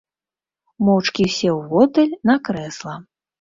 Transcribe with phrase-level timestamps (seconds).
[0.87, 2.97] Моўчкі сеў воддаль на крэсла.